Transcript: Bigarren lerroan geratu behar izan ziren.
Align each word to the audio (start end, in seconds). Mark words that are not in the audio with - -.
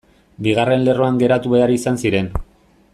Bigarren 0.45 0.85
lerroan 0.87 1.19
geratu 1.25 1.53
behar 1.55 1.75
izan 1.77 2.01
ziren. 2.05 2.33